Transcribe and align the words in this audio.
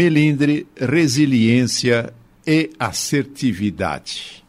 melindre, 0.00 0.66
resiliência 0.78 2.10
e 2.46 2.70
assertividade. 2.78 4.42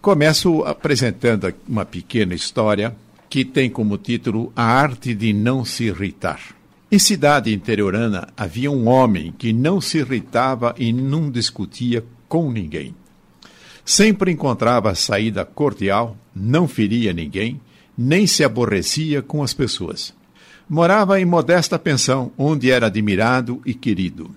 Começo 0.00 0.62
apresentando 0.62 1.52
uma 1.68 1.84
pequena 1.84 2.32
história 2.32 2.94
que 3.28 3.44
tem 3.44 3.68
como 3.68 3.98
título 3.98 4.52
A 4.54 4.62
Arte 4.62 5.16
de 5.16 5.32
Não 5.32 5.64
Se 5.64 5.86
Irritar. 5.86 6.54
Em 6.92 6.98
cidade 7.00 7.52
interiorana 7.52 8.28
havia 8.36 8.70
um 8.70 8.86
homem 8.86 9.34
que 9.36 9.52
não 9.52 9.80
se 9.80 9.98
irritava 9.98 10.72
e 10.78 10.92
não 10.92 11.28
discutia 11.28 12.04
com 12.28 12.48
ninguém. 12.52 12.94
Sempre 13.84 14.30
encontrava 14.30 14.94
saída 14.94 15.44
cordial, 15.44 16.16
não 16.32 16.68
feria 16.68 17.12
ninguém, 17.12 17.60
nem 17.96 18.28
se 18.28 18.44
aborrecia 18.44 19.22
com 19.22 19.42
as 19.42 19.52
pessoas. 19.52 20.14
Morava 20.68 21.20
em 21.20 21.24
modesta 21.24 21.80
pensão, 21.80 22.30
onde 22.38 22.70
era 22.70 22.86
admirado 22.86 23.60
e 23.66 23.74
querido. 23.74 24.30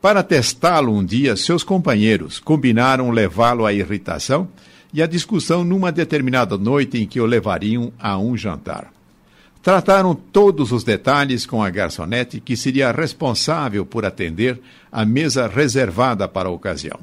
Para 0.00 0.22
testá-lo 0.22 0.96
um 0.96 1.04
dia, 1.04 1.36
seus 1.36 1.62
companheiros 1.62 2.40
combinaram 2.40 3.10
levá-lo 3.10 3.66
à 3.66 3.72
irritação 3.72 4.48
e 4.94 5.02
à 5.02 5.06
discussão 5.06 5.62
numa 5.62 5.92
determinada 5.92 6.56
noite 6.56 6.98
em 6.98 7.06
que 7.06 7.20
o 7.20 7.26
levariam 7.26 7.92
a 7.98 8.18
um 8.18 8.34
jantar. 8.34 8.90
Trataram 9.62 10.14
todos 10.14 10.72
os 10.72 10.82
detalhes 10.82 11.44
com 11.44 11.62
a 11.62 11.68
garçonete 11.68 12.40
que 12.40 12.56
seria 12.56 12.90
responsável 12.90 13.84
por 13.84 14.06
atender 14.06 14.58
a 14.90 15.04
mesa 15.04 15.46
reservada 15.46 16.26
para 16.26 16.48
a 16.48 16.52
ocasião. 16.52 16.98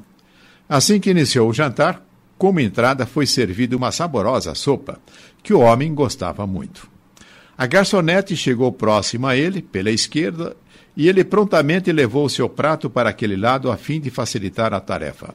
Assim 0.68 0.98
que 0.98 1.10
iniciou 1.10 1.48
o 1.48 1.54
jantar, 1.54 2.02
como 2.36 2.58
entrada 2.58 3.06
foi 3.06 3.26
servida 3.26 3.76
uma 3.76 3.92
saborosa 3.92 4.56
sopa, 4.56 4.98
que 5.40 5.54
o 5.54 5.60
homem 5.60 5.94
gostava 5.94 6.48
muito. 6.48 6.88
A 7.56 7.64
garçonete 7.64 8.36
chegou 8.36 8.72
próxima 8.72 9.30
a 9.30 9.36
ele, 9.36 9.62
pela 9.62 9.90
esquerda, 9.90 10.56
e 10.98 11.08
ele 11.08 11.22
prontamente 11.22 11.92
levou 11.92 12.28
seu 12.28 12.48
prato 12.48 12.90
para 12.90 13.10
aquele 13.10 13.36
lado 13.36 13.70
a 13.70 13.76
fim 13.76 14.00
de 14.00 14.10
facilitar 14.10 14.74
a 14.74 14.80
tarefa. 14.80 15.32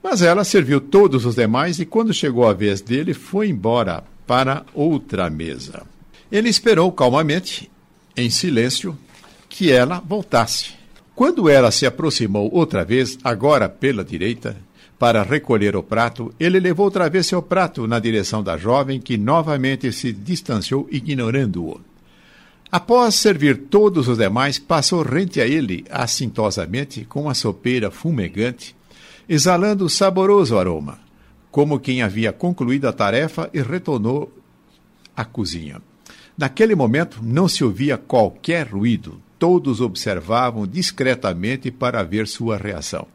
Mas 0.00 0.22
ela 0.22 0.44
serviu 0.44 0.80
todos 0.80 1.26
os 1.26 1.34
demais 1.34 1.80
e, 1.80 1.84
quando 1.84 2.14
chegou 2.14 2.48
a 2.48 2.52
vez 2.52 2.80
dele, 2.80 3.12
foi 3.12 3.48
embora 3.48 4.04
para 4.24 4.64
outra 4.72 5.28
mesa. 5.28 5.82
Ele 6.30 6.48
esperou 6.48 6.92
calmamente, 6.92 7.68
em 8.16 8.30
silêncio, 8.30 8.96
que 9.48 9.72
ela 9.72 9.98
voltasse. 9.98 10.74
Quando 11.12 11.48
ela 11.48 11.72
se 11.72 11.84
aproximou 11.84 12.48
outra 12.54 12.84
vez, 12.84 13.18
agora 13.24 13.68
pela 13.68 14.04
direita, 14.04 14.56
para 14.96 15.24
recolher 15.24 15.74
o 15.74 15.82
prato, 15.82 16.32
ele 16.38 16.60
levou 16.60 16.84
outra 16.84 17.10
vez 17.10 17.26
seu 17.26 17.42
prato 17.42 17.84
na 17.88 17.98
direção 17.98 18.44
da 18.44 18.56
jovem, 18.56 19.00
que 19.00 19.18
novamente 19.18 19.92
se 19.92 20.12
distanciou, 20.12 20.86
ignorando-o. 20.88 21.89
Após 22.72 23.16
servir 23.16 23.66
todos 23.68 24.06
os 24.06 24.16
demais, 24.16 24.56
passou 24.60 25.02
rente 25.02 25.40
a 25.40 25.46
ele, 25.46 25.84
assintosamente, 25.90 27.04
com 27.04 27.22
uma 27.22 27.34
sopeira 27.34 27.90
fumegante, 27.90 28.76
exalando 29.28 29.88
saboroso 29.88 30.56
aroma, 30.56 31.00
como 31.50 31.80
quem 31.80 32.00
havia 32.00 32.32
concluído 32.32 32.86
a 32.86 32.92
tarefa 32.92 33.50
e 33.52 33.60
retornou 33.60 34.32
à 35.16 35.24
cozinha. 35.24 35.82
Naquele 36.38 36.76
momento 36.76 37.18
não 37.20 37.48
se 37.48 37.64
ouvia 37.64 37.98
qualquer 37.98 38.68
ruído, 38.68 39.20
todos 39.36 39.80
observavam 39.80 40.64
discretamente 40.64 41.72
para 41.72 42.04
ver 42.04 42.28
sua 42.28 42.56
reação. 42.56 43.08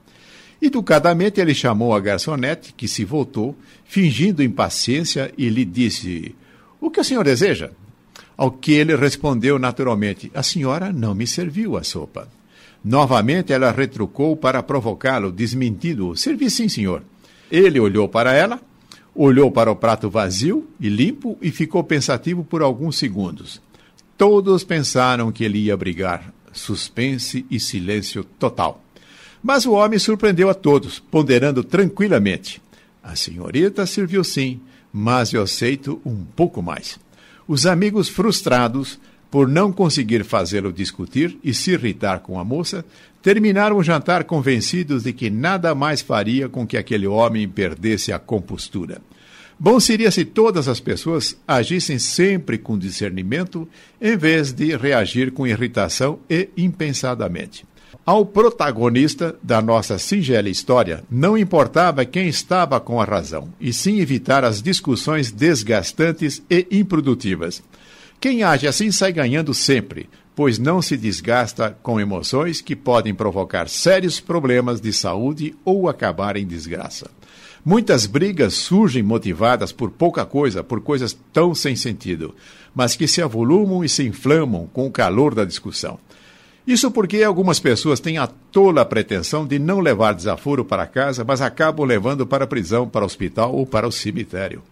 Educadamente 0.61 1.39
ele 1.39 1.55
chamou 1.55 1.93
a 1.93 1.99
garçonete, 2.01 2.73
que 2.73 2.89
se 2.89 3.05
voltou, 3.05 3.57
fingindo 3.85 4.43
impaciência, 4.43 5.33
e 5.37 5.47
lhe 5.47 5.63
disse: 5.63 6.35
O 6.81 6.91
que 6.91 6.99
o 6.99 7.03
senhor 7.03 7.23
deseja? 7.23 7.71
Ao 8.37 8.51
que 8.51 8.73
ele 8.73 8.95
respondeu 8.95 9.57
naturalmente: 9.57 10.31
A 10.33 10.43
senhora 10.43 10.91
não 10.91 11.15
me 11.15 11.25
serviu 11.25 11.77
a 11.77 11.83
sopa. 11.83 12.27
Novamente 12.83 13.51
ela 13.51 13.71
retrucou 13.71 14.35
para 14.35 14.61
provocá-lo, 14.61 15.31
desmentindo-o: 15.31 16.15
Servi 16.15 16.49
sim, 16.49 16.69
senhor. 16.69 17.01
Ele 17.51 17.79
olhou 17.79 18.07
para 18.07 18.33
ela, 18.33 18.59
olhou 19.13 19.49
para 19.51 19.71
o 19.71 19.75
prato 19.75 20.09
vazio 20.09 20.67
e 20.79 20.89
limpo 20.89 21.37
e 21.41 21.51
ficou 21.51 21.83
pensativo 21.83 22.43
por 22.43 22.61
alguns 22.61 22.97
segundos. 22.97 23.61
Todos 24.17 24.63
pensaram 24.63 25.31
que 25.31 25.43
ele 25.43 25.59
ia 25.59 25.75
brigar. 25.75 26.33
Suspense 26.51 27.45
e 27.51 27.59
silêncio 27.59 28.23
total. 28.23 28.81
Mas 29.43 29.65
o 29.65 29.73
homem 29.73 29.99
surpreendeu 29.99 30.49
a 30.49 30.53
todos, 30.53 30.99
ponderando 30.99 31.63
tranquilamente. 31.63 32.61
A 33.03 33.15
senhorita 33.15 33.85
serviu 33.85 34.23
sim, 34.23 34.59
mas 34.91 35.33
eu 35.33 35.43
aceito 35.43 36.01
um 36.05 36.23
pouco 36.23 36.61
mais. 36.61 36.97
Os 37.47 37.65
amigos 37.65 38.09
frustrados 38.09 38.99
por 39.29 39.49
não 39.49 39.69
conseguir 39.71 40.23
fazê-lo 40.23 40.71
discutir 40.71 41.37
e 41.43 41.53
se 41.53 41.71
irritar 41.71 42.19
com 42.19 42.39
a 42.39 42.43
moça, 42.45 42.85
terminaram 43.21 43.75
o 43.75 43.83
jantar 43.83 44.23
convencidos 44.23 45.03
de 45.03 45.11
que 45.11 45.29
nada 45.29 45.75
mais 45.75 46.01
faria 46.01 46.47
com 46.47 46.65
que 46.65 46.77
aquele 46.77 47.05
homem 47.05 47.45
perdesse 47.49 48.13
a 48.13 48.17
compostura. 48.17 49.01
Bom 49.59 49.77
seria 49.79 50.09
se 50.09 50.23
todas 50.23 50.69
as 50.69 50.79
pessoas 50.79 51.37
agissem 51.47 51.99
sempre 51.99 52.57
com 52.57 52.77
discernimento, 52.77 53.67
em 54.01 54.15
vez 54.15 54.53
de 54.53 54.75
reagir 54.75 55.31
com 55.31 55.45
irritação 55.45 56.19
e 56.29 56.49
impensadamente. 56.55 57.65
Ao 58.05 58.23
protagonista 58.23 59.35
da 59.41 59.59
nossa 59.63 59.97
singela 59.97 60.47
história 60.47 61.03
não 61.09 61.35
importava 61.35 62.05
quem 62.05 62.27
estava 62.27 62.79
com 62.79 63.01
a 63.01 63.03
razão, 63.03 63.49
e 63.59 63.73
sim 63.73 63.99
evitar 63.99 64.43
as 64.43 64.61
discussões 64.61 65.31
desgastantes 65.31 66.39
e 66.47 66.67
improdutivas. 66.69 67.63
Quem 68.21 68.43
age 68.43 68.67
assim 68.67 68.91
sai 68.91 69.11
ganhando 69.11 69.55
sempre, 69.55 70.07
pois 70.35 70.59
não 70.59 70.83
se 70.83 70.95
desgasta 70.95 71.75
com 71.81 71.99
emoções 71.99 72.61
que 72.61 72.75
podem 72.75 73.11
provocar 73.11 73.67
sérios 73.67 74.19
problemas 74.19 74.79
de 74.79 74.93
saúde 74.93 75.55
ou 75.65 75.89
acabar 75.89 76.37
em 76.37 76.45
desgraça. 76.45 77.09
Muitas 77.65 78.05
brigas 78.05 78.53
surgem 78.53 79.01
motivadas 79.01 79.71
por 79.71 79.89
pouca 79.89 80.23
coisa, 80.27 80.63
por 80.63 80.79
coisas 80.79 81.17
tão 81.33 81.55
sem 81.55 81.75
sentido, 81.75 82.35
mas 82.75 82.95
que 82.95 83.07
se 83.07 83.19
avolumam 83.19 83.83
e 83.83 83.89
se 83.89 84.03
inflamam 84.03 84.67
com 84.71 84.85
o 84.85 84.91
calor 84.91 85.33
da 85.33 85.43
discussão. 85.43 85.97
Isso 86.67 86.89
porque 86.89 87.21
algumas 87.21 87.59
pessoas 87.59 87.99
têm 87.99 88.17
a 88.17 88.25
tola 88.25 88.83
pretensão 88.83 89.45
de 89.45 89.59
não 89.59 89.79
levar 89.79 90.13
desaforo 90.13 90.65
para 90.65 90.87
casa, 90.87 91.23
mas 91.23 91.39
acabam 91.39 91.85
levando 91.85 92.25
para 92.25 92.45
a 92.45 92.47
prisão, 92.47 92.89
para 92.89 93.03
o 93.03 93.05
hospital 93.05 93.53
ou 93.53 93.67
para 93.67 93.87
o 93.87 93.91
cemitério. 93.91 94.63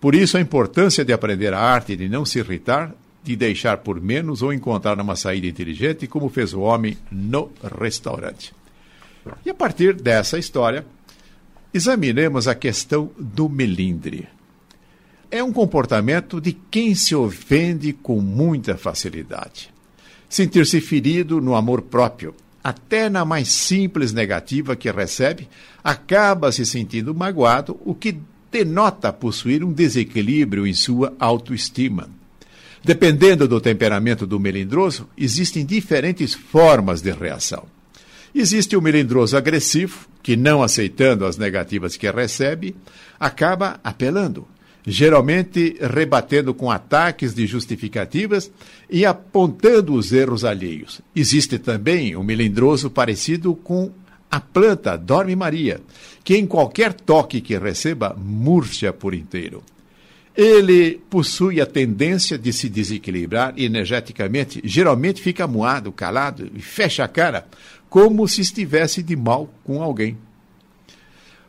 Por 0.00 0.14
isso, 0.14 0.38
a 0.38 0.40
importância 0.40 1.04
de 1.04 1.12
aprender 1.12 1.52
a 1.52 1.60
arte 1.60 1.96
de 1.96 2.08
não 2.08 2.24
se 2.24 2.38
irritar, 2.38 2.94
de 3.22 3.36
deixar 3.36 3.78
por 3.78 4.00
menos 4.00 4.40
ou 4.40 4.54
encontrar 4.54 4.98
uma 4.98 5.16
saída 5.16 5.46
inteligente, 5.46 6.06
como 6.06 6.30
fez 6.30 6.54
o 6.54 6.60
homem 6.60 6.96
no 7.12 7.50
restaurante. 7.78 8.54
E 9.44 9.50
a 9.50 9.54
partir 9.54 9.94
dessa 9.94 10.38
história, 10.38 10.84
examinemos 11.74 12.48
a 12.48 12.54
questão 12.54 13.10
do 13.18 13.50
melindre. 13.50 14.28
É 15.30 15.42
um 15.42 15.52
comportamento 15.52 16.40
de 16.40 16.52
quem 16.52 16.94
se 16.94 17.14
ofende 17.14 17.92
com 17.92 18.20
muita 18.20 18.78
facilidade 18.78 19.73
sentir-se 20.34 20.80
ferido 20.80 21.40
no 21.40 21.54
amor 21.54 21.80
próprio, 21.80 22.34
até 22.62 23.08
na 23.08 23.24
mais 23.24 23.46
simples 23.46 24.12
negativa 24.12 24.74
que 24.74 24.90
recebe, 24.90 25.48
acaba 25.82 26.50
se 26.50 26.66
sentindo 26.66 27.14
magoado, 27.14 27.78
o 27.84 27.94
que 27.94 28.18
denota 28.50 29.12
possuir 29.12 29.62
um 29.62 29.72
desequilíbrio 29.72 30.66
em 30.66 30.74
sua 30.74 31.14
autoestima. 31.20 32.10
Dependendo 32.82 33.46
do 33.46 33.60
temperamento 33.60 34.26
do 34.26 34.40
melindroso, 34.40 35.08
existem 35.16 35.64
diferentes 35.64 36.34
formas 36.34 37.00
de 37.00 37.12
reação. 37.12 37.66
Existe 38.34 38.76
o 38.76 38.82
melindroso 38.82 39.36
agressivo, 39.36 40.08
que, 40.20 40.34
não 40.34 40.64
aceitando 40.64 41.26
as 41.26 41.36
negativas 41.36 41.96
que 41.96 42.10
recebe, 42.10 42.74
acaba 43.20 43.78
apelando, 43.84 44.48
geralmente 44.86 45.76
rebatendo 45.80 46.52
com 46.52 46.70
ataques 46.70 47.34
de 47.34 47.46
justificativas 47.46 48.50
e 48.90 49.06
apontando 49.06 49.94
os 49.94 50.12
erros 50.12 50.44
alheios. 50.44 51.00
Existe 51.14 51.58
também 51.58 52.16
um 52.16 52.22
melindroso 52.22 52.90
parecido 52.90 53.54
com 53.54 53.90
a 54.30 54.40
planta 54.40 54.96
Dorme 54.96 55.36
Maria, 55.36 55.80
que 56.22 56.36
em 56.36 56.46
qualquer 56.46 56.92
toque 56.92 57.40
que 57.40 57.56
receba, 57.56 58.14
murcha 58.18 58.92
por 58.92 59.14
inteiro. 59.14 59.62
Ele 60.36 61.00
possui 61.08 61.60
a 61.60 61.66
tendência 61.66 62.36
de 62.36 62.52
se 62.52 62.68
desequilibrar 62.68 63.54
energeticamente, 63.56 64.60
geralmente 64.64 65.22
fica 65.22 65.46
moado, 65.46 65.92
calado 65.92 66.50
e 66.52 66.60
fecha 66.60 67.04
a 67.04 67.08
cara, 67.08 67.46
como 67.88 68.26
se 68.26 68.40
estivesse 68.40 69.00
de 69.00 69.14
mal 69.14 69.48
com 69.62 69.80
alguém. 69.80 70.18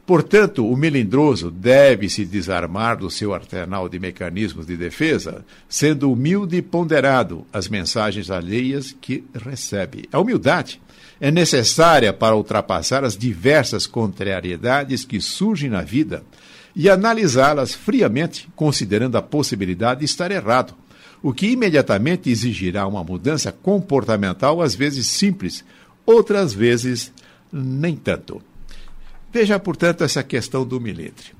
Portanto, 0.05 0.67
o 0.67 0.77
melindroso 0.77 1.49
deve 1.49 2.09
se 2.09 2.25
desarmar 2.25 2.97
do 2.97 3.09
seu 3.09 3.33
arsenal 3.33 3.89
de 3.89 3.97
mecanismos 3.97 4.67
de 4.67 4.77
defesa, 4.77 5.43
sendo 5.67 6.11
humilde 6.11 6.57
e 6.57 6.61
ponderado 6.61 7.43
às 7.51 7.67
mensagens 7.67 8.29
alheias 8.29 8.95
que 9.01 9.23
recebe. 9.33 10.07
A 10.11 10.19
humildade 10.19 10.79
é 11.19 11.31
necessária 11.31 12.13
para 12.13 12.35
ultrapassar 12.35 13.03
as 13.03 13.17
diversas 13.17 13.87
contrariedades 13.87 15.03
que 15.03 15.19
surgem 15.19 15.71
na 15.71 15.81
vida 15.81 16.23
e 16.75 16.87
analisá-las 16.87 17.73
friamente, 17.73 18.47
considerando 18.55 19.17
a 19.17 19.23
possibilidade 19.23 20.01
de 20.01 20.05
estar 20.05 20.29
errado, 20.29 20.75
o 21.23 21.33
que 21.33 21.47
imediatamente 21.47 22.29
exigirá 22.29 22.85
uma 22.85 23.03
mudança 23.03 23.51
comportamental, 23.51 24.61
às 24.61 24.75
vezes 24.75 25.07
simples, 25.07 25.65
outras 26.05 26.53
vezes 26.53 27.11
nem 27.51 27.95
tanto. 27.95 28.39
Veja, 29.35 29.59
portanto, 29.59 30.01
essa 30.01 30.23
questão 30.23 30.65
do 30.65 30.79
milindre. 30.79 31.33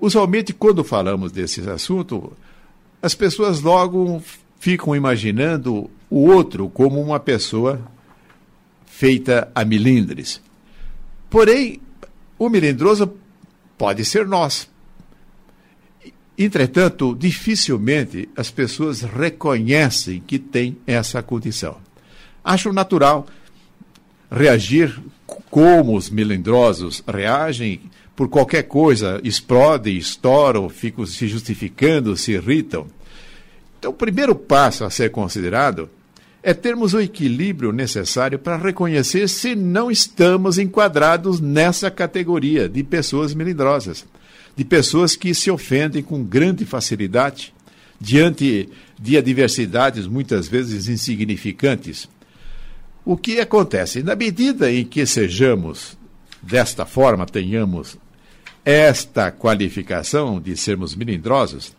Usualmente, 0.00 0.54
quando 0.54 0.82
falamos 0.82 1.30
desse 1.30 1.60
assunto, 1.68 2.32
as 3.02 3.14
pessoas 3.14 3.60
logo 3.60 4.22
ficam 4.58 4.96
imaginando 4.96 5.90
o 6.08 6.20
outro 6.20 6.70
como 6.70 6.98
uma 6.98 7.20
pessoa 7.20 7.86
feita 8.86 9.52
a 9.54 9.62
milindres. 9.62 10.40
Porém, 11.28 11.82
o 12.38 12.48
melindroso 12.48 13.12
pode 13.76 14.02
ser 14.02 14.26
nós. 14.26 14.66
Entretanto, 16.38 17.14
dificilmente 17.14 18.26
as 18.34 18.50
pessoas 18.50 19.02
reconhecem 19.02 20.18
que 20.26 20.38
tem 20.38 20.78
essa 20.86 21.22
condição. 21.22 21.76
Acho 22.42 22.72
natural 22.72 23.26
reagir 24.30 24.98
como 25.50 25.96
os 25.96 26.10
melindrosos 26.10 27.02
reagem, 27.06 27.80
por 28.14 28.28
qualquer 28.28 28.64
coisa, 28.64 29.20
explodem, 29.24 29.96
estouram, 29.96 30.68
ficam 30.68 31.06
se 31.06 31.26
justificando, 31.26 32.16
se 32.16 32.32
irritam. 32.32 32.86
Então, 33.78 33.92
o 33.92 33.94
primeiro 33.94 34.34
passo 34.34 34.84
a 34.84 34.90
ser 34.90 35.10
considerado 35.10 35.88
é 36.42 36.54
termos 36.54 36.94
o 36.94 37.00
equilíbrio 37.00 37.72
necessário 37.72 38.38
para 38.38 38.56
reconhecer 38.56 39.28
se 39.28 39.54
não 39.54 39.90
estamos 39.90 40.58
enquadrados 40.58 41.40
nessa 41.40 41.90
categoria 41.90 42.68
de 42.68 42.82
pessoas 42.82 43.34
melindrosas, 43.34 44.06
de 44.56 44.64
pessoas 44.64 45.16
que 45.16 45.34
se 45.34 45.50
ofendem 45.50 46.02
com 46.02 46.22
grande 46.22 46.64
facilidade 46.64 47.52
diante 48.00 48.68
de 48.98 49.16
adversidades 49.16 50.06
muitas 50.06 50.48
vezes 50.48 50.88
insignificantes. 50.88 52.08
O 53.04 53.16
que 53.16 53.40
acontece? 53.40 54.02
Na 54.02 54.14
medida 54.14 54.70
em 54.70 54.84
que 54.84 55.06
sejamos 55.06 55.96
desta 56.42 56.84
forma, 56.84 57.26
tenhamos 57.26 57.98
esta 58.64 59.30
qualificação 59.30 60.40
de 60.40 60.56
sermos 60.56 60.94
melindrosos, 60.94 61.72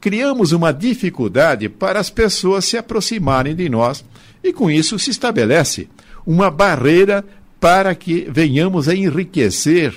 criamos 0.00 0.52
uma 0.52 0.72
dificuldade 0.72 1.68
para 1.68 2.00
as 2.00 2.10
pessoas 2.10 2.64
se 2.64 2.76
aproximarem 2.76 3.54
de 3.54 3.68
nós 3.68 4.04
e 4.42 4.52
com 4.52 4.70
isso 4.70 4.98
se 4.98 5.10
estabelece 5.10 5.88
uma 6.26 6.50
barreira 6.50 7.24
para 7.60 7.94
que 7.94 8.26
venhamos 8.30 8.88
a 8.88 8.94
enriquecer 8.94 9.94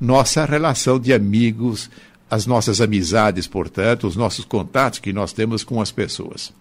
nossa 0.00 0.44
relação 0.44 0.98
de 0.98 1.12
amigos, 1.12 1.90
as 2.30 2.46
nossas 2.46 2.80
amizades, 2.80 3.48
portanto, 3.48 4.06
os 4.06 4.14
nossos 4.14 4.44
contatos 4.44 5.00
que 5.00 5.12
nós 5.12 5.32
temos 5.32 5.64
com 5.64 5.80
as 5.80 5.90
pessoas. 5.90 6.52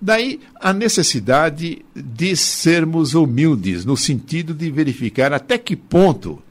Daí 0.00 0.40
a 0.60 0.72
necessidade 0.72 1.84
de 1.94 2.36
sermos 2.36 3.14
humildes, 3.14 3.84
no 3.84 3.96
sentido 3.96 4.52
de 4.52 4.70
verificar 4.70 5.32
até 5.32 5.56
que 5.56 5.74
ponto 5.74 6.42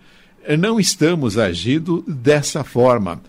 não 0.60 0.80
estamos 0.80 1.38
agindo 1.38 2.04
dessa 2.08 2.64
forma, 2.64 3.22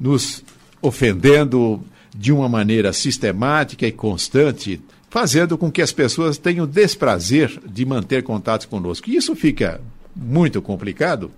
nos 0.00 0.44
ofendendo 0.82 1.82
de 2.16 2.32
uma 2.32 2.48
maneira 2.48 2.92
sistemática 2.92 3.86
e 3.86 3.92
constante, 3.92 4.80
fazendo 5.08 5.56
com 5.56 5.70
que 5.70 5.82
as 5.82 5.92
pessoas 5.92 6.38
tenham 6.38 6.66
desprazer 6.66 7.60
de 7.66 7.84
manter 7.86 8.22
contato 8.22 8.68
conosco. 8.68 9.08
E 9.08 9.16
isso 9.16 9.34
fica 9.36 9.80
muito 10.14 10.60
complicado 10.60 11.30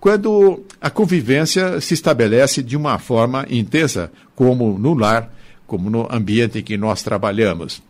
quando 0.00 0.62
a 0.80 0.90
convivência 0.90 1.80
se 1.80 1.94
estabelece 1.94 2.62
de 2.62 2.76
uma 2.76 2.98
forma 2.98 3.46
intensa, 3.50 4.12
como 4.34 4.78
no 4.78 4.94
lar, 4.94 5.34
como 5.68 5.88
no 5.88 6.08
ambiente 6.10 6.58
em 6.58 6.62
que 6.62 6.76
nós 6.76 7.02
trabalhamos. 7.02 7.80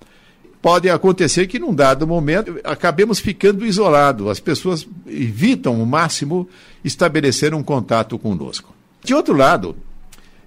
Pode 0.61 0.91
acontecer 0.91 1.47
que, 1.47 1.59
num 1.59 1.73
dado 1.73 2.07
momento, 2.07 2.59
acabemos 2.65 3.21
ficando 3.21 3.65
isolados. 3.65 4.27
As 4.27 4.41
pessoas 4.41 4.87
evitam 5.07 5.81
o 5.81 5.87
máximo 5.87 6.49
estabelecer 6.85 7.55
um 7.55 7.63
contato 7.63 8.19
conosco. 8.19 8.75
De 9.03 9.15
outro 9.15 9.35
lado, 9.35 9.77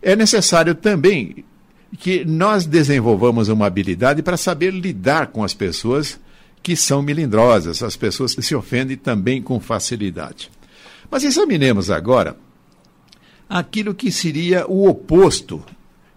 é 0.01 0.13
necessário 0.13 0.75
também 0.75 1.45
que 1.98 2.25
nós 2.25 2.66
desenvolvamos 2.66 3.48
uma 3.48 3.66
habilidade 3.66 4.22
para 4.22 4.36
saber 4.36 4.72
lidar 4.72 5.28
com 5.28 5.44
as 5.44 5.54
pessoas 5.54 6.19
que 6.62 6.75
são 6.75 7.01
melindrosas, 7.01 7.81
as 7.81 7.95
pessoas 7.95 8.36
que 8.36 8.42
se 8.42 8.54
ofendem 8.54 8.98
também 8.98 9.42
com 9.42 9.60
facilidade. 9.60 10.51
Mas 11.10 11.24
examinemos 11.24 11.89
agora 11.89 12.36
aquilo 13.50 13.94
que 13.94 14.12
seria 14.12 14.66
o 14.68 14.88
oposto 14.88 15.63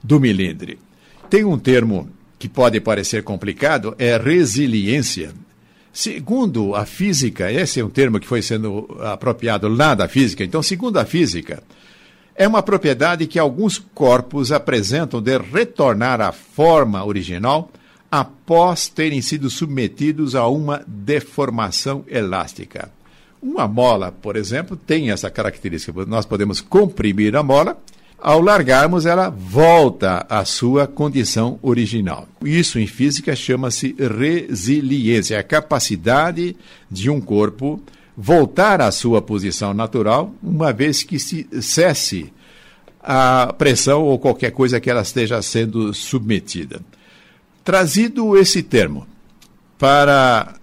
do 0.03 0.21
melindre. 0.21 0.79
Tem 1.29 1.45
um 1.45 1.59
termo 1.59 2.09
que 2.39 2.49
pode 2.49 2.81
parecer 2.81 3.23
complicado, 3.23 3.95
é 3.99 4.17
resiliência. 4.17 5.33
Segundo 5.93 6.75
a 6.75 6.85
física, 6.85 7.51
esse 7.51 7.81
é 7.81 7.85
um 7.85 7.91
termo 7.91 8.19
que 8.19 8.27
foi 8.27 8.43
sendo 8.43 8.89
apropriado 9.01 9.69
lá 9.69 9.95
da 9.95 10.09
física, 10.09 10.43
então, 10.43 10.63
segundo 10.63 10.99
a 10.99 11.05
física, 11.05 11.63
é 12.35 12.49
uma 12.49 12.63
propriedade 12.63 13.27
que 13.27 13.39
alguns 13.39 13.79
corpos 13.79 14.51
apresentam 14.51 15.23
de 15.23 15.39
retornar 15.39 16.21
à 16.21 16.33
forma 16.33 17.05
original 17.05 17.71
após 18.11 18.89
terem 18.89 19.23
sido 19.23 19.49
submetidos 19.49 20.35
a 20.35 20.47
uma 20.49 20.85
deformação 20.87 22.05
elástica. 22.09 22.91
Uma 23.41 23.69
mola, 23.69 24.11
por 24.11 24.37
exemplo, 24.37 24.77
tem 24.77 25.11
essa 25.11 25.31
característica. 25.31 26.05
Nós 26.07 26.27
podemos 26.27 26.61
comprimir 26.61 27.37
a 27.37 27.43
mola, 27.43 27.77
ao 28.25 28.41
largarmos, 28.41 29.05
ela 29.05 29.29
volta 29.29 30.25
à 30.31 30.47
sua 30.47 30.87
condição 30.87 31.59
original. 31.61 32.27
Isso 32.43 32.79
em 32.79 32.87
física 32.87 33.37
chama-se 33.37 33.95
resiliência, 33.99 35.35
é 35.35 35.39
a 35.39 35.43
capacidade 35.43 36.57
de 36.91 37.11
um 37.11 37.21
corpo 37.21 37.83
voltar 38.17 38.81
à 38.81 38.91
sua 38.91 39.21
posição 39.21 39.75
natural, 39.75 40.33
uma 40.43 40.73
vez 40.73 41.03
que 41.03 41.19
se 41.19 41.47
cesse 41.61 42.33
a 42.99 43.53
pressão 43.59 44.03
ou 44.03 44.19
qualquer 44.19 44.53
coisa 44.53 44.81
que 44.81 44.89
ela 44.89 45.03
esteja 45.03 45.43
sendo 45.43 45.93
submetida. 45.93 46.81
Trazido 47.63 48.39
esse 48.39 48.63
termo 48.63 49.07
para 49.79 50.55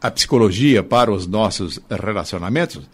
a 0.00 0.10
psicologia, 0.10 0.82
para 0.82 1.12
os 1.12 1.26
nossos 1.26 1.78
relacionamentos, 1.90 2.88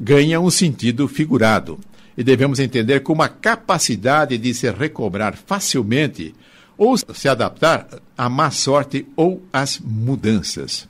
ganha 0.00 0.40
um 0.40 0.50
sentido 0.50 1.06
figurado 1.06 1.78
e 2.16 2.22
devemos 2.22 2.58
entender 2.58 3.00
como 3.00 3.22
a 3.22 3.28
capacidade 3.28 4.38
de 4.38 4.54
se 4.54 4.70
recobrar 4.70 5.36
facilmente 5.36 6.34
ou 6.76 6.96
se 6.96 7.28
adaptar 7.28 7.86
à 8.16 8.28
má 8.28 8.50
sorte 8.50 9.06
ou 9.16 9.42
às 9.52 9.78
mudanças. 9.78 10.88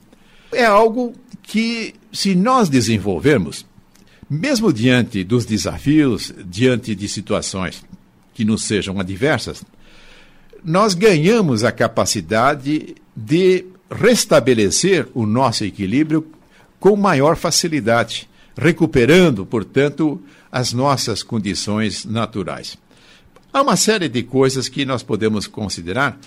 É 0.51 0.65
algo 0.65 1.13
que, 1.43 1.93
se 2.11 2.35
nós 2.35 2.69
desenvolvermos, 2.69 3.65
mesmo 4.29 4.73
diante 4.73 5.23
dos 5.23 5.45
desafios, 5.45 6.33
diante 6.45 6.95
de 6.95 7.07
situações 7.07 7.83
que 8.33 8.43
nos 8.43 8.63
sejam 8.63 8.99
adversas, 8.99 9.63
nós 10.63 10.95
ganhamos 10.95 11.63
a 11.63 11.71
capacidade 11.71 12.95
de 13.15 13.65
restabelecer 13.89 15.07
o 15.13 15.25
nosso 15.25 15.63
equilíbrio 15.63 16.27
com 16.79 16.95
maior 16.95 17.35
facilidade, 17.35 18.27
recuperando, 18.57 19.45
portanto, 19.45 20.19
as 20.55 20.71
nossas 20.71 21.21
condições 21.21 22.05
naturais. 22.05 22.77
Há 23.51 23.61
uma 23.61 23.75
série 23.75 24.07
de 24.07 24.23
coisas 24.23 24.69
que 24.69 24.85
nós 24.85 25.03
podemos 25.03 25.47
considerar 25.47 26.17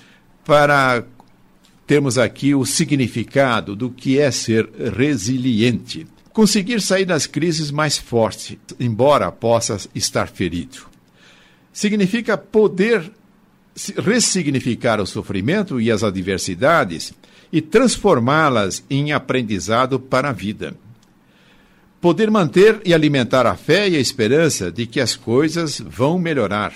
para 0.45 1.03
temos 1.87 2.19
aqui 2.19 2.55
o 2.55 2.67
significado 2.67 3.75
do 3.75 3.89
que 3.89 4.19
é 4.19 4.31
ser 4.31 4.69
resiliente. 4.95 6.07
Conseguir 6.31 6.83
sair 6.83 7.07
das 7.07 7.27
crises 7.27 7.71
mais 7.71 7.97
forte, 7.97 8.61
embora 8.79 9.33
possa 9.33 9.79
estar 9.95 10.29
ferido. 10.29 10.87
Significa 11.73 12.37
poder 12.37 13.11
ressignificar 13.97 15.01
o 15.01 15.07
sofrimento 15.07 15.81
e 15.81 15.91
as 15.91 16.05
adversidades 16.05 17.15
e 17.51 17.63
transformá-las 17.63 18.85
em 18.91 19.11
aprendizado 19.11 19.99
para 19.99 20.29
a 20.29 20.33
vida. 20.33 20.77
Poder 22.01 22.31
manter 22.31 22.81
e 22.85 22.95
alimentar 22.95 23.47
a 23.47 23.57
fé 23.57 23.89
e 23.89 23.97
a 23.97 24.01
esperança 24.01 24.71
de 24.71 24.87
que 24.87 25.01
as 25.01 25.17
coisas 25.17 25.81
vão 25.81 26.19
melhorar 26.19 26.73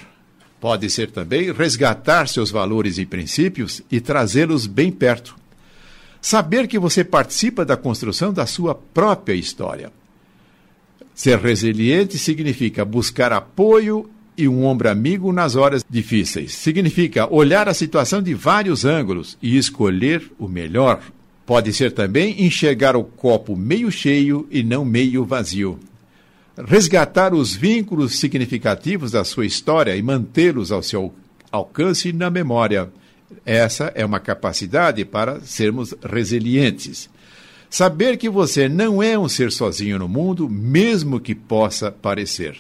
Pode 0.63 0.89
ser 0.91 1.11
também 1.11 1.51
resgatar 1.51 2.29
seus 2.29 2.49
valores 2.49 2.97
e 2.97 3.05
princípios 3.05 3.83
e 3.91 4.01
trazê-los 4.01 4.65
bem 4.65 4.93
perto. 4.93 5.35
Saber 6.21 6.69
que 6.69 6.79
você 6.79 7.03
participa 7.03 7.65
da 7.65 7.77
construção 7.77 8.33
da 8.33 8.47
sua 8.47 8.73
própria 8.73 9.35
história. 9.35 9.93
Ser 11.13 11.41
resiliente 11.41 12.17
significa 12.17 12.85
buscar 12.85 13.33
apoio 13.33 14.09
e 14.39 14.47
um 14.47 14.65
ombro 14.65 14.89
amigo 14.89 15.33
nas 15.33 15.57
horas 15.57 15.85
difíceis. 15.91 16.55
Significa 16.55 17.27
olhar 17.29 17.69
a 17.69 17.75
situação 17.75 18.23
de 18.23 18.33
vários 18.33 18.85
ângulos 18.85 19.37
e 19.43 19.59
escolher 19.59 20.31
o 20.39 20.47
melhor. 20.47 21.03
Pode 21.53 21.71
ser 21.75 21.93
também 21.93 22.47
enxergar 22.47 22.97
o 22.97 23.05
copo 23.05 23.55
meio 23.55 23.93
cheio 23.93 24.49
e 24.51 24.63
não 24.63 24.87
meio 24.87 25.23
vazio 25.23 25.79
resgatar 26.67 27.35
os 27.35 27.55
vínculos 27.55 28.19
significativos 28.19 29.11
da 29.11 29.23
sua 29.23 29.45
história 29.45 29.95
e 29.95 30.03
mantê-los 30.03 30.73
ao 30.73 30.83
seu 30.83 31.13
alcance 31.51 32.11
na 32.11 32.31
memória. 32.31 32.91
Essa 33.45 33.93
é 33.95 34.03
uma 34.03 34.19
capacidade 34.19 35.05
para 35.05 35.41
sermos 35.41 35.95
resilientes. 36.03 37.11
Saber 37.69 38.17
que 38.17 38.31
você 38.31 38.67
não 38.67 39.03
é 39.03 39.19
um 39.19 39.29
ser 39.29 39.53
sozinho 39.53 39.99
no 39.99 40.09
mundo, 40.09 40.49
mesmo 40.49 41.21
que 41.21 41.35
possa 41.35 41.93
parecer. 41.93 42.57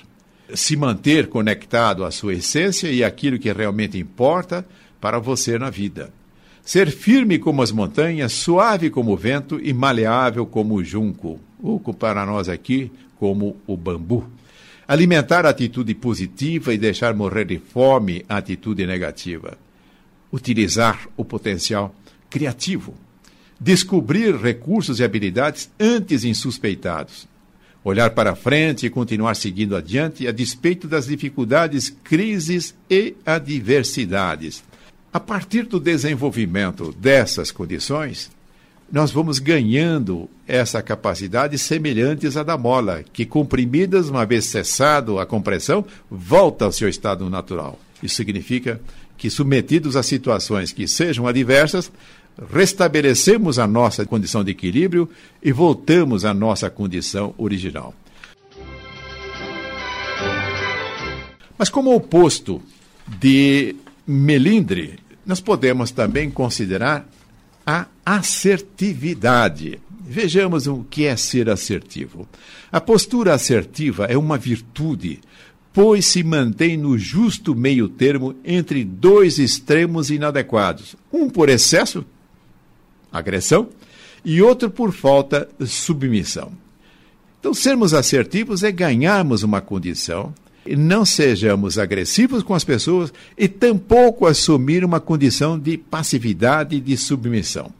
Se 0.52 0.76
manter 0.76 1.28
conectado 1.28 2.04
à 2.04 2.10
sua 2.10 2.34
essência 2.34 2.88
e 2.88 3.02
aquilo 3.02 3.38
que 3.38 3.50
realmente 3.50 3.96
importa 3.96 4.66
para 5.00 5.18
você 5.18 5.58
na 5.58 5.70
vida. 5.70 6.12
Ser 6.64 6.90
firme 6.90 7.38
como 7.38 7.62
as 7.62 7.72
montanhas, 7.72 8.32
suave 8.32 8.88
como 8.90 9.12
o 9.12 9.16
vento 9.16 9.60
e 9.62 9.72
maleável 9.72 10.46
como 10.46 10.74
o 10.74 10.84
junco. 10.84 11.40
Ou 11.62 11.80
para 11.80 12.24
nós 12.24 12.48
aqui, 12.48 12.90
como 13.18 13.56
o 13.66 13.76
bambu. 13.76 14.28
Alimentar 14.86 15.46
a 15.46 15.50
atitude 15.50 15.94
positiva 15.94 16.72
e 16.72 16.78
deixar 16.78 17.14
morrer 17.14 17.46
de 17.46 17.58
fome 17.58 18.24
a 18.28 18.36
atitude 18.36 18.86
negativa. 18.86 19.56
Utilizar 20.32 21.08
o 21.16 21.24
potencial 21.24 21.94
criativo 22.30 22.94
descobrir 23.62 24.34
recursos 24.34 24.98
e 24.98 25.04
habilidades 25.04 25.70
antes 25.78 26.24
insuspeitados. 26.24 27.28
Olhar 27.84 28.10
para 28.10 28.34
frente 28.34 28.86
e 28.86 28.90
continuar 28.90 29.36
seguindo 29.36 29.76
adiante 29.76 30.26
a 30.26 30.32
despeito 30.32 30.88
das 30.88 31.06
dificuldades, 31.06 31.94
crises 32.02 32.74
e 32.90 33.14
adversidades. 33.24 34.64
A 35.12 35.20
partir 35.20 35.64
do 35.64 35.78
desenvolvimento 35.78 36.90
dessas 36.98 37.50
condições, 37.50 38.30
nós 38.90 39.10
vamos 39.10 39.38
ganhando 39.38 40.26
essa 40.48 40.80
capacidade 40.80 41.58
semelhantes 41.58 42.34
à 42.34 42.42
da 42.42 42.56
mola, 42.56 43.04
que 43.12 43.26
comprimidas, 43.26 44.08
uma 44.08 44.24
vez 44.24 44.46
cessado 44.46 45.18
a 45.18 45.26
compressão, 45.26 45.84
volta 46.10 46.64
ao 46.64 46.72
seu 46.72 46.88
estado 46.88 47.28
natural. 47.28 47.78
Isso 48.02 48.14
significa 48.14 48.80
que, 49.18 49.28
submetidos 49.28 49.96
a 49.96 50.02
situações 50.02 50.72
que 50.72 50.88
sejam 50.88 51.26
adversas, 51.26 51.92
restabelecemos 52.50 53.58
a 53.58 53.66
nossa 53.66 54.06
condição 54.06 54.42
de 54.42 54.52
equilíbrio 54.52 55.06
e 55.42 55.52
voltamos 55.52 56.24
à 56.24 56.32
nossa 56.32 56.70
condição 56.70 57.34
original. 57.36 57.94
Mas, 61.58 61.68
como 61.68 61.94
oposto 61.94 62.62
de 63.20 63.76
melindre, 64.06 64.98
nós 65.24 65.40
podemos 65.40 65.90
também 65.90 66.30
considerar 66.30 67.08
a 67.66 67.86
assertividade. 68.04 69.80
Vejamos 70.04 70.66
o 70.66 70.84
que 70.90 71.06
é 71.06 71.16
ser 71.16 71.48
assertivo. 71.48 72.28
A 72.70 72.80
postura 72.80 73.34
assertiva 73.34 74.06
é 74.06 74.18
uma 74.18 74.36
virtude, 74.36 75.20
pois 75.72 76.06
se 76.06 76.22
mantém 76.22 76.76
no 76.76 76.98
justo 76.98 77.54
meio 77.54 77.88
termo 77.88 78.34
entre 78.44 78.84
dois 78.84 79.38
extremos 79.38 80.10
inadequados, 80.10 80.96
um 81.12 81.30
por 81.30 81.48
excesso 81.48 82.04
agressão, 83.10 83.68
e 84.24 84.40
outro 84.40 84.70
por 84.70 84.92
falta 84.92 85.48
submissão. 85.66 86.52
Então, 87.38 87.52
sermos 87.52 87.92
assertivos 87.92 88.62
é 88.62 88.70
ganharmos 88.70 89.42
uma 89.42 89.60
condição, 89.60 90.32
não 90.66 91.04
sejamos 91.04 91.78
agressivos 91.78 92.42
com 92.42 92.54
as 92.54 92.64
pessoas 92.64 93.12
e 93.36 93.48
tampouco 93.48 94.26
assumir 94.26 94.84
uma 94.84 95.00
condição 95.00 95.58
de 95.58 95.76
passividade 95.76 96.76
e 96.76 96.80
de 96.80 96.96
submissão. 96.96 97.72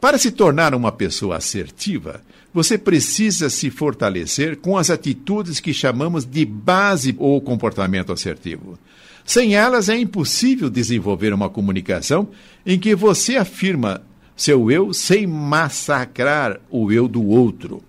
Para 0.00 0.18
se 0.18 0.30
tornar 0.30 0.74
uma 0.74 0.92
pessoa 0.92 1.36
assertiva, 1.36 2.20
você 2.52 2.78
precisa 2.78 3.50
se 3.50 3.70
fortalecer 3.70 4.58
com 4.58 4.78
as 4.78 4.90
atitudes 4.90 5.58
que 5.58 5.74
chamamos 5.74 6.24
de 6.24 6.44
base 6.44 7.14
ou 7.18 7.40
comportamento 7.40 8.12
assertivo. 8.12 8.78
Sem 9.24 9.56
elas, 9.56 9.88
é 9.88 9.96
impossível 9.96 10.68
desenvolver 10.68 11.32
uma 11.32 11.48
comunicação 11.48 12.28
em 12.64 12.78
que 12.78 12.94
você 12.94 13.36
afirma 13.36 14.02
seu 14.36 14.70
eu 14.70 14.92
sem 14.92 15.26
massacrar 15.26 16.60
o 16.70 16.92
eu 16.92 17.08
do 17.08 17.24
outro. 17.26 17.82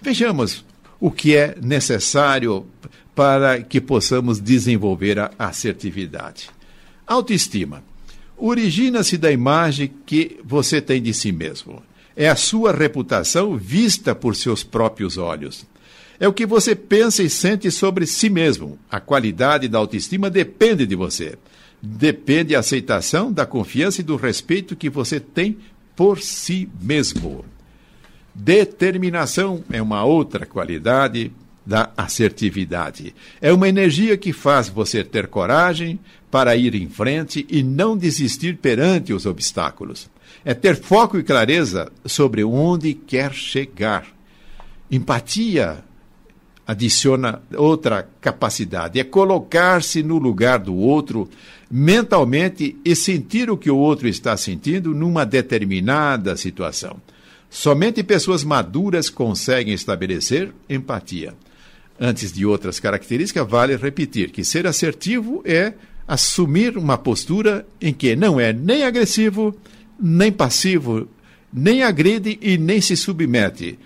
Vejamos 0.00 0.64
o 1.00 1.10
que 1.10 1.36
é 1.36 1.56
necessário 1.60 2.66
para 3.16 3.62
que 3.62 3.80
possamos 3.80 4.38
desenvolver 4.38 5.18
a 5.18 5.30
assertividade. 5.38 6.50
Autoestima 7.06 7.82
origina-se 8.36 9.16
da 9.16 9.32
imagem 9.32 9.90
que 10.04 10.38
você 10.44 10.82
tem 10.82 11.02
de 11.02 11.14
si 11.14 11.32
mesmo. 11.32 11.82
É 12.14 12.28
a 12.28 12.36
sua 12.36 12.72
reputação 12.72 13.56
vista 13.56 14.14
por 14.14 14.36
seus 14.36 14.62
próprios 14.62 15.16
olhos. 15.16 15.64
É 16.20 16.28
o 16.28 16.32
que 16.32 16.44
você 16.44 16.74
pensa 16.74 17.22
e 17.22 17.30
sente 17.30 17.70
sobre 17.70 18.06
si 18.06 18.28
mesmo. 18.28 18.78
A 18.90 19.00
qualidade 19.00 19.66
da 19.66 19.78
autoestima 19.78 20.28
depende 20.28 20.86
de 20.86 20.94
você. 20.94 21.38
Depende 21.80 22.52
da 22.52 22.60
aceitação, 22.60 23.32
da 23.32 23.46
confiança 23.46 24.02
e 24.02 24.04
do 24.04 24.16
respeito 24.16 24.76
que 24.76 24.90
você 24.90 25.18
tem 25.18 25.56
por 25.94 26.20
si 26.20 26.68
mesmo. 26.82 27.46
Determinação 28.34 29.64
é 29.70 29.80
uma 29.80 30.04
outra 30.04 30.44
qualidade 30.44 31.32
da 31.66 31.90
assertividade. 31.96 33.14
É 33.40 33.52
uma 33.52 33.68
energia 33.68 34.16
que 34.16 34.32
faz 34.32 34.68
você 34.68 35.02
ter 35.02 35.26
coragem 35.26 35.98
para 36.30 36.56
ir 36.56 36.74
em 36.74 36.88
frente 36.88 37.44
e 37.50 37.62
não 37.62 37.96
desistir 37.96 38.56
perante 38.58 39.12
os 39.12 39.26
obstáculos. 39.26 40.08
É 40.44 40.54
ter 40.54 40.76
foco 40.76 41.18
e 41.18 41.24
clareza 41.24 41.90
sobre 42.04 42.44
onde 42.44 42.94
quer 42.94 43.32
chegar. 43.32 44.06
Empatia 44.90 45.84
adiciona 46.66 47.40
outra 47.56 48.08
capacidade, 48.20 48.98
é 48.98 49.04
colocar-se 49.04 50.02
no 50.02 50.18
lugar 50.18 50.58
do 50.58 50.74
outro 50.74 51.28
mentalmente 51.70 52.76
e 52.84 52.96
sentir 52.96 53.48
o 53.50 53.56
que 53.56 53.70
o 53.70 53.76
outro 53.76 54.08
está 54.08 54.36
sentindo 54.36 54.92
numa 54.92 55.24
determinada 55.24 56.36
situação. 56.36 57.00
Somente 57.48 58.02
pessoas 58.02 58.42
maduras 58.42 59.08
conseguem 59.08 59.72
estabelecer 59.72 60.52
empatia. 60.68 61.34
Antes 61.98 62.32
de 62.32 62.44
outras 62.44 62.78
características, 62.78 63.48
vale 63.48 63.76
repetir 63.76 64.30
que 64.30 64.44
ser 64.44 64.66
assertivo 64.66 65.42
é 65.44 65.72
assumir 66.06 66.76
uma 66.76 66.98
postura 66.98 67.66
em 67.80 67.92
que 67.92 68.14
não 68.14 68.38
é 68.38 68.52
nem 68.52 68.84
agressivo, 68.84 69.56
nem 69.98 70.30
passivo, 70.30 71.08
nem 71.52 71.82
agride 71.82 72.38
e 72.42 72.58
nem 72.58 72.80
se 72.80 72.96
submete 72.96 73.78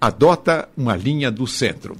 adota 0.00 0.68
uma 0.76 0.96
linha 0.96 1.30
do 1.30 1.46
centro. 1.46 1.96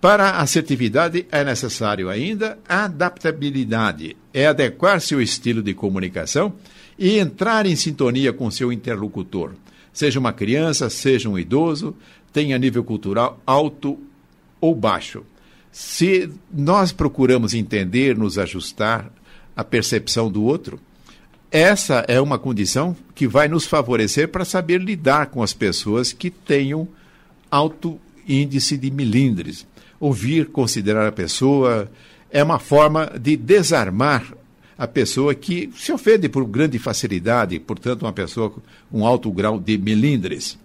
Para 0.00 0.30
a 0.30 0.42
assertividade 0.42 1.26
é 1.32 1.42
necessário 1.42 2.10
ainda 2.10 2.58
adaptabilidade, 2.68 4.16
é 4.34 4.46
adequar 4.46 5.00
seu 5.00 5.20
estilo 5.20 5.62
de 5.62 5.72
comunicação 5.72 6.52
e 6.98 7.18
entrar 7.18 7.64
em 7.64 7.74
sintonia 7.74 8.32
com 8.32 8.50
seu 8.50 8.70
interlocutor. 8.70 9.52
Seja 9.92 10.20
uma 10.20 10.32
criança, 10.32 10.90
seja 10.90 11.28
um 11.28 11.38
idoso, 11.38 11.96
tenha 12.32 12.58
nível 12.58 12.84
cultural 12.84 13.40
alto 13.46 13.98
ou 14.64 14.74
baixo. 14.74 15.22
Se 15.70 16.30
nós 16.50 16.90
procuramos 16.90 17.52
entender, 17.52 18.16
nos 18.16 18.38
ajustar 18.38 19.10
à 19.54 19.62
percepção 19.62 20.30
do 20.30 20.42
outro, 20.42 20.80
essa 21.50 22.02
é 22.08 22.18
uma 22.18 22.38
condição 22.38 22.96
que 23.14 23.28
vai 23.28 23.46
nos 23.46 23.66
favorecer 23.66 24.28
para 24.28 24.42
saber 24.42 24.80
lidar 24.80 25.26
com 25.26 25.42
as 25.42 25.52
pessoas 25.52 26.14
que 26.14 26.30
tenham 26.30 26.88
alto 27.50 28.00
índice 28.26 28.78
de 28.78 28.90
milindres. 28.90 29.66
Ouvir, 30.00 30.46
considerar 30.46 31.06
a 31.06 31.12
pessoa 31.12 31.90
é 32.30 32.42
uma 32.42 32.58
forma 32.58 33.12
de 33.20 33.36
desarmar 33.36 34.32
a 34.78 34.86
pessoa 34.86 35.34
que 35.34 35.70
se 35.76 35.92
ofende 35.92 36.26
por 36.26 36.46
grande 36.46 36.78
facilidade, 36.78 37.60
portanto, 37.60 38.02
uma 38.02 38.14
pessoa 38.14 38.54
com 38.90 39.06
alto 39.06 39.30
grau 39.30 39.60
de 39.60 39.76
melindres. 39.76 40.58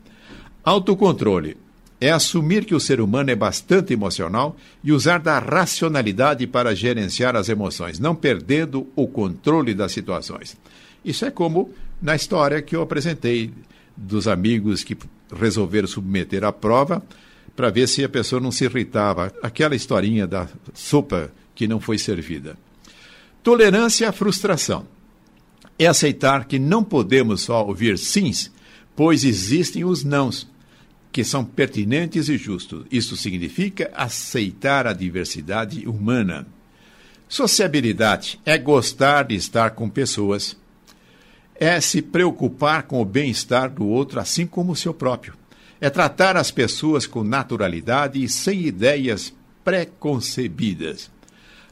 Autocontrole 0.63 1.57
é 2.01 2.11
assumir 2.11 2.65
que 2.65 2.73
o 2.73 2.79
ser 2.79 3.01
humano 3.01 3.29
é 3.29 3.35
bastante 3.35 3.93
emocional 3.93 4.55
e 4.83 4.91
usar 4.91 5.19
da 5.19 5.37
racionalidade 5.37 6.47
para 6.47 6.73
gerenciar 6.73 7.35
as 7.35 7.49
emoções, 7.49 7.99
não 7.99 8.15
perdendo 8.15 8.87
o 8.95 9.07
controle 9.07 9.73
das 9.73 9.91
situações. 9.91 10.55
Isso 11.03 11.25
é 11.25 11.31
como 11.31 11.73
na 12.01 12.15
história 12.15 12.61
que 12.61 12.75
eu 12.75 12.81
apresentei 12.81 13.51
dos 13.95 14.27
amigos 14.27 14.83
que 14.83 14.97
resolveram 15.35 15.87
submeter 15.87 16.43
à 16.43 16.51
prova 16.51 17.03
para 17.55 17.69
ver 17.69 17.87
se 17.87 18.03
a 18.03 18.09
pessoa 18.09 18.41
não 18.41 18.51
se 18.51 18.63
irritava. 18.63 19.33
Aquela 19.43 19.75
historinha 19.75 20.25
da 20.25 20.47
sopa 20.73 21.31
que 21.53 21.67
não 21.67 21.81
foi 21.81 21.97
servida. 21.97 22.57
Tolerância 23.43 24.07
à 24.07 24.11
frustração. 24.13 24.87
É 25.77 25.87
aceitar 25.87 26.45
que 26.45 26.59
não 26.59 26.83
podemos 26.83 27.41
só 27.41 27.65
ouvir 27.65 27.97
sims, 27.97 28.51
pois 28.95 29.23
existem 29.23 29.85
os 29.85 30.03
nãos, 30.03 30.47
que 31.11 31.23
são 31.23 31.43
pertinentes 31.43 32.29
e 32.29 32.37
justos. 32.37 32.85
Isso 32.91 33.17
significa 33.17 33.91
aceitar 33.95 34.85
a 34.85 34.93
diversidade 34.93 35.87
humana. 35.87 36.47
Sociabilidade 37.27 38.39
é 38.45 38.57
gostar 38.57 39.23
de 39.23 39.35
estar 39.35 39.71
com 39.71 39.89
pessoas 39.89 40.57
é 41.59 41.81
se 41.81 42.01
preocupar 42.01 42.83
com 42.83 43.01
o 43.01 43.05
bem-estar 43.05 43.69
do 43.69 43.85
outro, 43.85 44.19
assim 44.19 44.47
como 44.47 44.71
o 44.71 44.75
seu 44.75 44.93
próprio. 44.93 45.33
É 45.81 45.89
tratar 45.89 46.37
as 46.37 46.51
pessoas 46.51 47.05
com 47.05 47.21
naturalidade 47.21 48.23
e 48.23 48.29
sem 48.29 48.61
ideias 48.61 49.33
preconcebidas. 49.63 51.11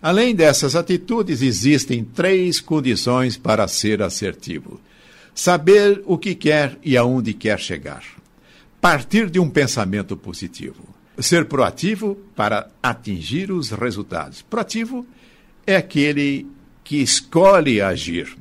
Além 0.01 0.35
dessas 0.35 0.75
atitudes, 0.75 1.41
existem 1.41 2.03
três 2.03 2.59
condições 2.59 3.37
para 3.37 3.67
ser 3.67 4.01
assertivo: 4.01 4.79
saber 5.33 6.03
o 6.05 6.17
que 6.17 6.35
quer 6.35 6.77
e 6.83 6.97
aonde 6.97 7.33
quer 7.33 7.59
chegar, 7.59 8.03
partir 8.81 9.29
de 9.29 9.39
um 9.39 9.49
pensamento 9.49 10.15
positivo, 10.15 10.83
ser 11.19 11.45
proativo 11.45 12.15
para 12.35 12.69
atingir 12.81 13.51
os 13.51 13.71
resultados. 13.71 14.41
Proativo 14.41 15.05
é 15.65 15.75
aquele 15.75 16.47
que 16.83 16.97
escolhe 16.97 17.81
agir, 17.81 18.37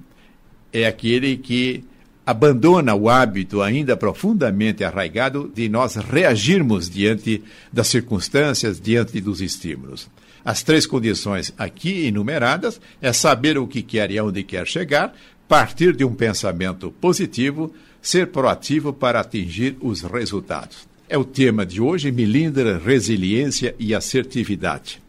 é 0.72 0.86
aquele 0.86 1.36
que 1.36 1.84
abandona 2.26 2.94
o 2.94 3.08
hábito 3.08 3.62
ainda 3.62 3.96
profundamente 3.96 4.82
arraigado 4.82 5.50
de 5.54 5.68
nós 5.68 5.94
reagirmos 5.94 6.90
diante 6.90 7.42
das 7.72 7.86
circunstâncias, 7.86 8.80
diante 8.80 9.20
dos 9.20 9.40
estímulos. 9.40 10.08
As 10.44 10.62
três 10.62 10.86
condições 10.86 11.52
aqui 11.58 12.06
enumeradas 12.06 12.80
é 13.00 13.12
saber 13.12 13.58
o 13.58 13.66
que 13.66 13.82
quer 13.82 14.10
e 14.10 14.18
aonde 14.18 14.42
quer 14.42 14.66
chegar, 14.66 15.12
partir 15.48 15.94
de 15.94 16.04
um 16.04 16.14
pensamento 16.14 16.90
positivo, 17.00 17.72
ser 18.02 18.28
proativo 18.28 18.92
para 18.92 19.20
atingir 19.20 19.76
os 19.80 20.02
resultados. 20.02 20.88
É 21.08 21.16
o 21.16 21.24
tema 21.24 21.64
de 21.64 21.80
hoje, 21.80 22.10
Milindra, 22.10 22.78
resiliência 22.78 23.74
e 23.78 23.94
assertividade. 23.94 25.00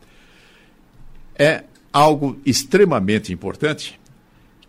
É 1.35 1.63
algo 1.91 2.39
extremamente 2.45 3.33
importante 3.33 3.99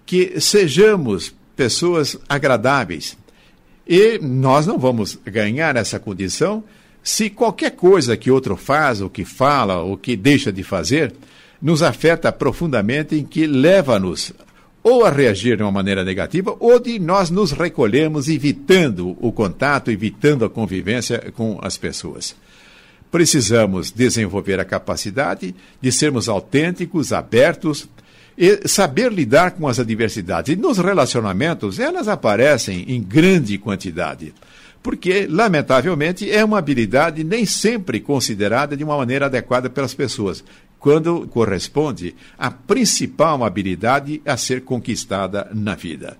que 0.06 0.40
sejamos 0.40 1.34
pessoas 1.54 2.16
agradáveis. 2.28 3.16
E 3.86 4.18
nós 4.18 4.66
não 4.66 4.78
vamos 4.78 5.18
ganhar 5.24 5.76
essa 5.76 5.98
condição 5.98 6.64
se 7.02 7.30
qualquer 7.30 7.70
coisa 7.70 8.16
que 8.16 8.30
outro 8.30 8.56
faz, 8.56 9.00
ou 9.00 9.08
que 9.08 9.24
fala, 9.24 9.78
ou 9.78 9.96
que 9.96 10.16
deixa 10.16 10.52
de 10.52 10.62
fazer, 10.62 11.14
nos 11.60 11.82
afeta 11.82 12.30
profundamente 12.30 13.16
em 13.16 13.24
que 13.24 13.46
leva-nos 13.46 14.32
ou 14.88 15.04
a 15.04 15.10
reagir 15.10 15.56
de 15.56 15.62
uma 15.62 15.70
maneira 15.70 16.02
negativa, 16.02 16.56
ou 16.58 16.78
de 16.80 16.98
nós 16.98 17.28
nos 17.30 17.52
recolhermos 17.52 18.28
evitando 18.28 19.16
o 19.20 19.30
contato, 19.30 19.90
evitando 19.90 20.44
a 20.44 20.50
convivência 20.50 21.32
com 21.36 21.58
as 21.62 21.76
pessoas. 21.76 22.34
Precisamos 23.10 23.90
desenvolver 23.90 24.58
a 24.58 24.64
capacidade 24.64 25.54
de 25.80 25.92
sermos 25.92 26.28
autênticos, 26.28 27.12
abertos, 27.12 27.88
e 28.36 28.68
saber 28.68 29.12
lidar 29.12 29.50
com 29.50 29.66
as 29.66 29.78
adversidades. 29.78 30.54
E 30.54 30.56
nos 30.56 30.78
relacionamentos, 30.78 31.78
elas 31.78 32.06
aparecem 32.06 32.84
em 32.88 33.02
grande 33.02 33.58
quantidade. 33.58 34.32
Porque, 34.80 35.26
lamentavelmente, 35.28 36.30
é 36.30 36.44
uma 36.44 36.58
habilidade 36.58 37.24
nem 37.24 37.44
sempre 37.44 38.00
considerada 38.00 38.76
de 38.76 38.84
uma 38.84 38.96
maneira 38.96 39.26
adequada 39.26 39.68
pelas 39.68 39.92
pessoas, 39.92 40.44
quando 40.78 41.26
corresponde 41.28 42.14
à 42.38 42.50
principal 42.50 43.44
habilidade 43.44 44.22
a 44.24 44.36
ser 44.36 44.62
conquistada 44.62 45.48
na 45.52 45.74
vida. 45.74 46.16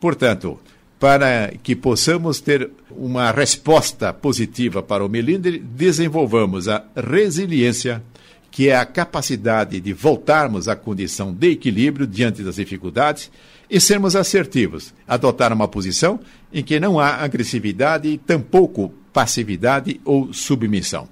Portanto, 0.00 0.58
para 0.98 1.52
que 1.62 1.74
possamos 1.74 2.40
ter 2.40 2.70
uma 2.90 3.30
resposta 3.30 4.12
positiva 4.12 4.82
para 4.82 5.04
o 5.04 5.08
melindre, 5.08 5.58
desenvolvamos 5.58 6.68
a 6.68 6.84
resiliência, 6.94 8.02
que 8.50 8.68
é 8.68 8.76
a 8.76 8.84
capacidade 8.84 9.80
de 9.80 9.92
voltarmos 9.92 10.68
à 10.68 10.76
condição 10.76 11.32
de 11.32 11.52
equilíbrio 11.52 12.06
diante 12.06 12.42
das 12.42 12.56
dificuldades 12.56 13.30
e 13.70 13.80
sermos 13.80 14.16
assertivos, 14.16 14.92
adotar 15.06 15.52
uma 15.52 15.68
posição 15.68 16.20
em 16.52 16.62
que 16.62 16.80
não 16.80 16.98
há 16.98 17.16
agressividade 17.16 18.08
e 18.08 18.18
tampouco 18.18 18.92
passividade 19.12 20.00
ou 20.04 20.32
submissão. 20.32 21.08